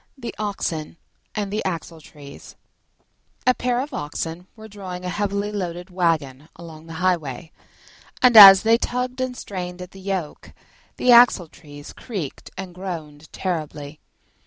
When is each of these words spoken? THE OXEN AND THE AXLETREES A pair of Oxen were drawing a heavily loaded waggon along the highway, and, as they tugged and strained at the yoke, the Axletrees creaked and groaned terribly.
THE 0.17 0.33
OXEN 0.39 0.97
AND 1.35 1.53
THE 1.53 1.63
AXLETREES 1.63 2.55
A 3.45 3.53
pair 3.53 3.79
of 3.81 3.93
Oxen 3.93 4.47
were 4.55 4.67
drawing 4.67 5.05
a 5.05 5.09
heavily 5.09 5.51
loaded 5.51 5.91
waggon 5.91 6.49
along 6.55 6.87
the 6.87 6.95
highway, 7.05 7.51
and, 8.19 8.35
as 8.35 8.63
they 8.63 8.79
tugged 8.79 9.21
and 9.21 9.37
strained 9.37 9.79
at 9.79 9.91
the 9.91 10.01
yoke, 10.01 10.53
the 10.97 11.11
Axletrees 11.11 11.93
creaked 11.93 12.49
and 12.57 12.73
groaned 12.73 13.31
terribly. 13.31 13.99